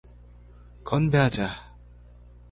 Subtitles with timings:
[0.83, 1.47] 건배하자.